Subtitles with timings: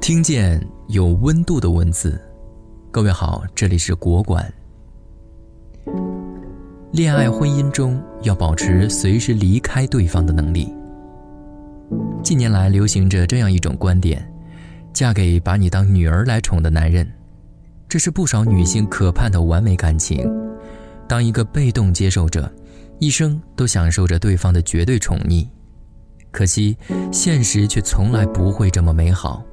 [0.00, 2.18] 听见有温度的文字，
[2.90, 4.50] 各位好，这里是国馆。
[6.90, 10.74] 恋爱婚姻中要保持随时离开对方的能力。
[12.24, 14.26] 近年来流行着这样一种观点：
[14.94, 17.06] 嫁给把你当女儿来宠的男人，
[17.86, 20.26] 这是不少女性渴盼的完美感情。
[21.06, 22.50] 当一个被动接受者，
[22.98, 25.46] 一生都享受着对方的绝对宠溺。
[26.30, 26.74] 可惜，
[27.12, 29.44] 现实却从来不会这么美好。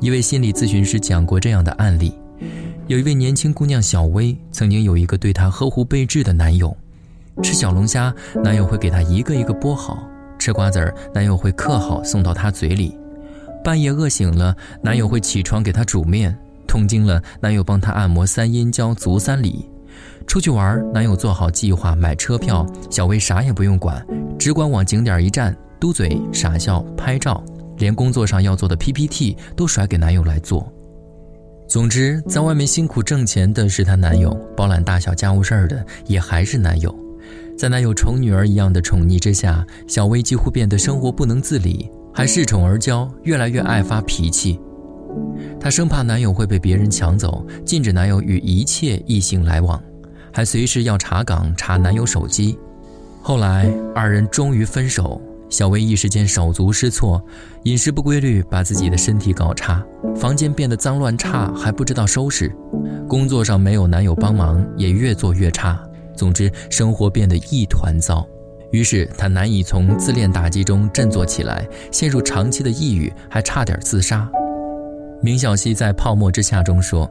[0.00, 2.14] 一位心理咨询师讲过这样的案例：
[2.86, 6.74] 有一位年轻姑娘小薇，曾经有一个对她呵护备至的男友。
[7.42, 9.98] 吃小龙虾，男友会给她一个一个剥好；
[10.38, 12.96] 吃瓜子儿，男友会嗑好送到她嘴里；
[13.62, 16.32] 半夜饿醒了，男友会起床给她煮面；
[16.66, 19.66] 痛经了，男友帮她按摩三阴交足三里；
[20.26, 24.02] 出去玩，男友做好计划买车票，小薇啥也不用管。
[24.38, 27.44] 只管往景点一站，嘟嘴傻笑拍照，
[27.80, 30.72] 连工作上要做的 PPT 都甩给男友来做。
[31.66, 36.94] 总之，在外面辛苦挣钱的是她男友，包揽大小家务事儿的也还是男友。
[37.56, 44.58] 在男友宠女儿一样的宠溺之下，小薇几乎变得生活不能自理，还恃宠而骄，越来越爱发脾气。
[45.60, 49.80] 她生怕男友会被别人抢走，禁止男友与一切异性来往，
[50.32, 52.58] 还随时要查岗查男友手机。
[53.22, 55.20] 后来，二人终于分手。
[55.50, 57.22] 小薇一时间手足失措，
[57.64, 59.84] 饮食不规律，把自己的身体搞差，
[60.16, 62.50] 房间变得脏乱差，还不知道收拾。
[63.08, 65.78] 工作上没有男友帮忙，也越做越差。
[66.16, 68.24] 总之，生活变得一团糟。
[68.70, 74.30] 于是，她难以从自恋打击中振作起来，陷入长期的抑郁，还差点自杀。
[75.20, 77.10] 明晓溪在《泡沫之夏》中说：“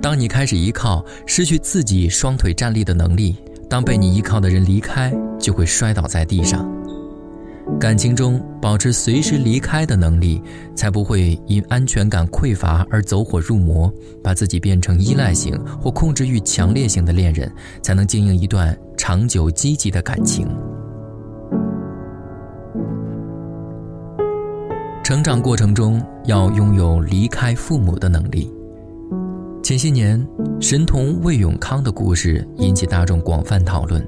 [0.00, 3.36] 当你开始依靠，失去自己双腿站立的能力。”
[3.68, 6.64] 当被你依靠的人离开，就会摔倒在地上。
[7.80, 10.40] 感情中保持随时离开的能力，
[10.74, 17.50] 才不会因安全感匮乏而走火入魔，把自己变成依赖型或控制欲强烈型的恋人，
[17.82, 20.46] 才能经营一段长久积极的感情。
[25.02, 28.50] 成长过程中要拥有离开父母的能力。
[29.62, 30.24] 前些年，
[30.60, 34.06] 神童魏永康的故事引起大众广泛讨论。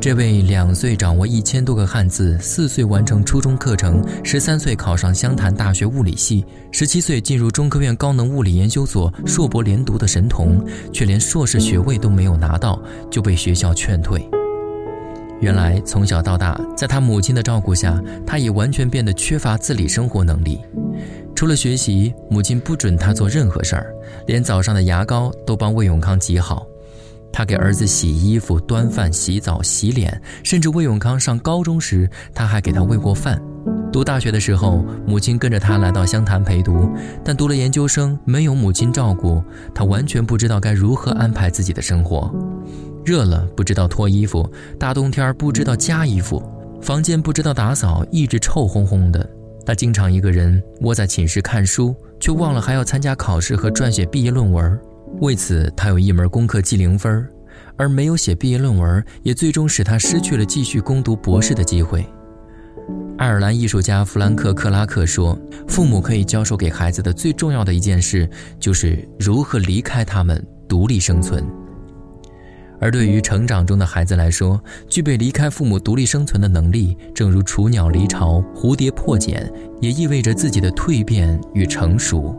[0.00, 14.24] 这位两岁掌握一千多个汉字，四岁完成初中课程，十三岁考上湘潭大学物理系，十七岁进入中科院高能物理研究所硕博连读的神童，却连硕士学位都没有拿到，就被学校劝退。
[15.40, 20.60] 原来从小到大，在他母亲的照顾下，他已完全变得缺乏自理生活能力。
[21.34, 23.92] 除了学习，母亲不准他做任何事儿，
[24.26, 26.66] 连早上的牙膏都帮魏永康挤好。
[27.36, 33.38] 他给儿子洗衣服、端饭、洗澡、洗脸，甚至魏永康上高中时，他还给他喂过饭。
[33.92, 36.88] 读大学的时候，母亲跟着他来到湘潭陪读，
[37.22, 42.34] 但读了研究生，没有母亲照顾，他完全不知道该如何安排自己的生活。
[43.04, 46.42] 热了不知道脱衣服，大冬天不知道加衣服，
[46.80, 49.28] 房间不知道打扫，一直臭烘烘的。
[49.66, 54.80] 他经常一个人窝在寝室看书，却忘了还要参加考试和撰写毕业论文。
[55.20, 57.26] 为此，他有一门功课记零分，
[57.76, 62.04] 而没有写毕业论文，也最终使他失去了继续攻读博士的机会。
[63.18, 68.28] 爱尔兰艺术家弗兰克·克拉克说：“父母可以教授给孩子的最重要的一件事，
[68.60, 71.42] 就是如何离开他们，独立生存。”
[72.78, 79.50] 而对于成长中的孩子来说，具备离开父母独立生存的能力，正如雏鸟离巢、蝴蝶破茧，
[79.80, 82.36] 也意味着自己的蜕变与成熟。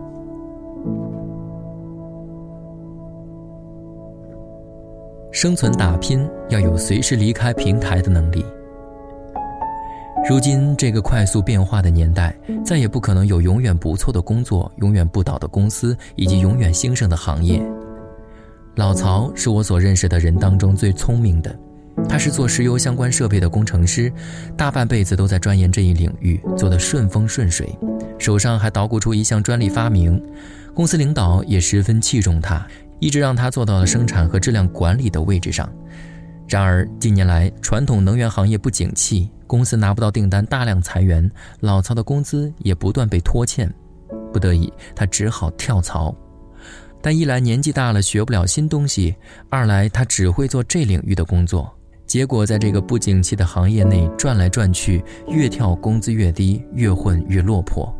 [5.39, 8.43] 生存打拼要有随时离开平台的能力。
[10.27, 17.61] 如今这个快速变化的年代，再也不可能有永远不错的工作、永远不倒的公司以及永远兴盛的行业。
[18.77, 21.55] 老曹是我所认识的人当中最聪明的，
[22.09, 24.11] 他是做石油相关设备的工程师，
[24.57, 27.78] 大半辈子都在钻研这一领域，做得顺风顺水，
[28.17, 30.19] 手上还捣鼓出一项专利发明，
[30.73, 32.66] 公司领导也十分器重他，
[32.99, 35.70] 一直让他做到了生产和质量管理的位置上。
[36.47, 41.29] 然而近年来传统能源行业不景气，公司拿不到订单，大量裁员，
[41.59, 43.70] 老曹的工资也不断被拖欠，
[44.32, 46.16] 不得已他只好跳槽。
[47.02, 49.16] 但一来年纪大了学不了新东西，
[49.50, 51.72] 二来他只会做这领域的工作，
[52.05, 57.93] 结果在这个不景气的行业内转来转去，越跳工资越低，越混越落魄。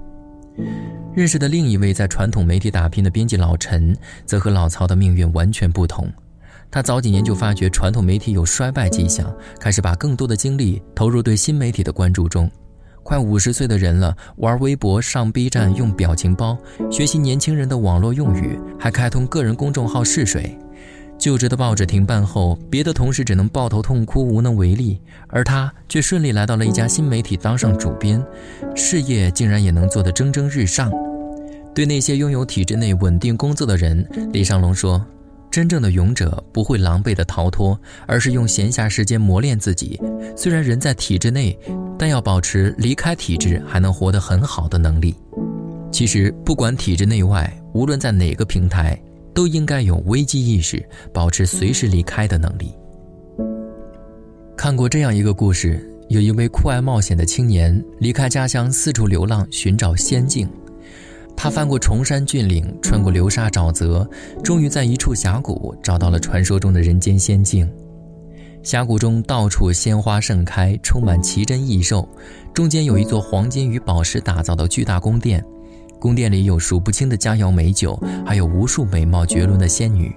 [1.18, 6.08] 认识的另一位在传统媒体打拼的编辑老陈，则和老曹的命运完全不同。
[6.70, 12.48] 他早几年就发觉传统媒体有衰败迹象，开始把更多的精力投入对新媒体的关注中。
[13.02, 16.56] 快五十岁的人了，玩微博、上 B 站、用表情包，
[16.92, 20.56] 学习年轻人的网络用语，还开通个人公众号试水。
[21.18, 28.24] 就职的报纸停办后，别的同事只能抱头痛哭，无能为力，而他却顺利来到了一家新媒体，当上主编，
[28.76, 30.92] 事业竟然也能做得蒸蒸日上。
[31.74, 35.04] 对那些拥有体制内稳定工作的人，李尚龙说
[35.52, 40.00] ：“真正的勇者不会狼狈地逃脱，而是用闲暇时间磨练自己。
[40.36, 41.58] 虽然人在体制内，
[41.98, 45.16] 但要保持离开体制还能活得很好的能力。
[45.92, 49.00] 其实，不管体制内外，无论在哪个平台，
[49.38, 52.74] 都应该有危机意识，保持随时离开的能力。”
[54.58, 60.50] 看过这样一个故事：有一位酷爱冒险的青年，离开家乡四处流浪，寻找仙境。
[61.36, 64.10] 他翻过崇山峻岭，穿过流沙沼泽，
[64.44, 67.72] 终于在一处峡谷找到了传说中的人间仙境。
[68.64, 72.10] 峡谷中到处鲜花盛开，充满奇珍异兽。
[72.56, 75.46] 中间有一座黄金与宝石打造的巨大宫殿，
[76.00, 80.16] 宫殿里有数不清的佳肴美酒，还有无数美貌绝伦的仙女。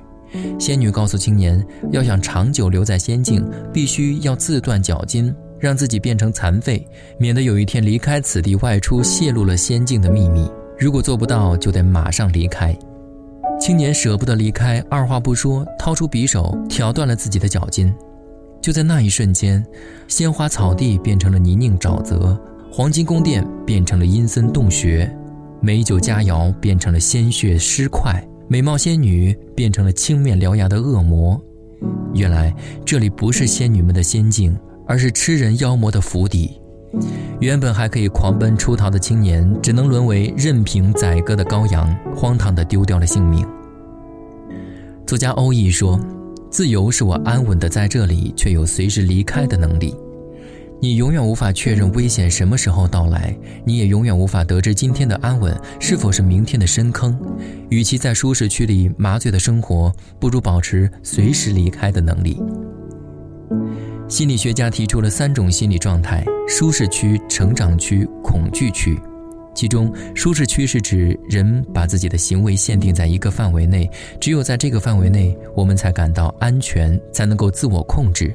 [0.59, 6.87] 仙女告诉青年，要想长久留在仙境，必须要自断脚筋，让自己变成残废，
[7.19, 10.49] 免得有一天离开此地外出，泄露了仙境的秘密。
[10.79, 12.77] 如果做不到，就得马上离开。
[13.59, 17.93] 青年舍不得离开，二话不说，掏出匕首挑断了自己的脚筋。
[18.63, 19.65] 就在那一瞬间，
[20.07, 22.39] 鲜花草地变成了泥泞沼泽，
[22.71, 25.11] 黄金宫殿变成了阴森洞穴，
[25.63, 31.39] 美酒佳肴变成了鲜血尸块，美貌仙女变成了青面獠牙的恶魔。
[32.15, 32.55] 原来
[32.85, 36.59] 这里不是仙女们的仙境，而是吃人妖魔的府邸。
[37.41, 43.47] 原本还可以狂奔出逃的青年，只能沦为任凭宰割的羔羊，荒唐地丢掉了性命。
[45.07, 46.01] 作家欧毅说
[46.51, 49.95] ：“自由是我安稳的在这里，却有随时离开的能力。
[50.83, 53.37] 你永远无法确认危险什么时候到来，
[53.67, 57.19] 你也永远无法得知今天的安稳是否是明天的深坑。
[57.69, 62.41] 与其在舒适区里麻醉的生活，不如保持随时离开的能力。”
[64.09, 68.99] 心理学家提出了三种心理状态：舒适区、成长区、恐惧区。
[69.55, 73.89] 其中，舒适区是指人把自己的行为限定在一个范围内，
[74.19, 78.35] 只有在这个范围内，我们才感到安全，才能够自我控制。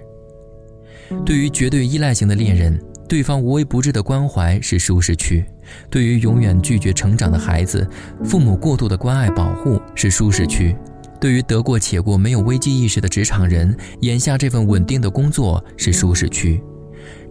[1.25, 5.43] 对于绝对依赖型的恋人，对方无微不至的关怀是舒适区；
[5.89, 7.87] 对于永远拒绝成长的孩子，
[8.23, 10.75] 父母过度的关爱保护是舒适区。
[11.19, 16.61] 对于得过且过、没有危机意识的职场人，眼下这份稳定的工作是舒适区。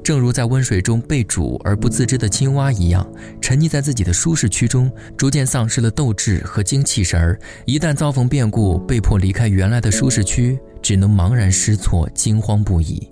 [0.02, 3.06] 正如在温水中被煮而不自知的青蛙一样，
[3.40, 7.38] 沉溺在自己的舒适区中，逐渐丧失了斗志和精气神儿。
[7.64, 13.08] 一旦遭逢变故，被迫离开原来的舒适区，只能茫然失措、惊慌不已。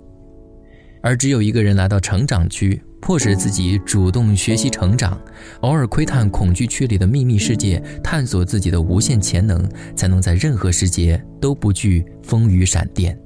[1.03, 2.81] 而只有一个人来到成长区。
[2.99, 5.19] 迫使自己主动学习成长，
[5.59, 13.19] 偶尔窥探恐惧区里的秘密世界，探索自己的无限潜能，才能在任何时节都不惧风雨闪电。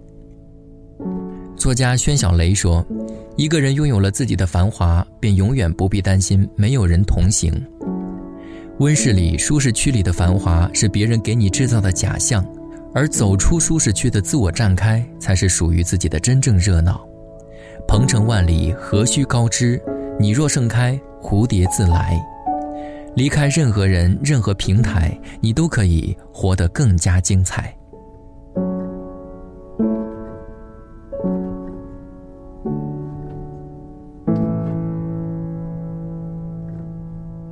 [1.55, 2.83] 作家宣小雷说
[3.37, 7.53] ：“一个人拥有了自己的繁华，便永远不必担心没有人同行。
[8.79, 12.43] 温室里、舒适区里的繁华是别人给你制造的假象，
[12.95, 17.06] 而走出舒适区的自我绽开，才是属于自己的真正热闹。”
[17.87, 19.81] 鹏程万里，何须高枝？
[20.19, 22.21] 你若盛开，蝴蝶自来。
[23.15, 27.73] 离开任何人、任何平台，你都可以活得更加精彩。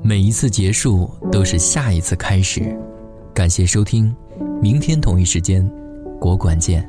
[0.04, 2.78] 每一次结束都是下一次开始。
[3.34, 4.16] 感谢收听，
[4.62, 5.68] 明天同一时间，
[6.20, 6.88] 国馆见。